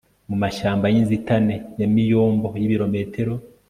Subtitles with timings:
[0.29, 3.33] mumashyamba yinzitane ya miombo yibirometero